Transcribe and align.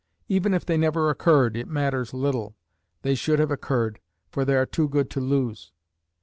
Even 0.27 0.55
if 0.55 0.65
they 0.65 0.77
never 0.77 1.11
occurred, 1.11 1.55
it 1.55 1.67
matters 1.67 2.11
little. 2.11 2.55
They 3.03 3.13
should 3.13 3.37
have 3.37 3.51
occurred, 3.51 3.99
for 4.31 4.43
they 4.45 4.55
are 4.55 4.65
too 4.65 4.89
good 4.89 5.11
to 5.11 5.19
lose. 5.21 5.73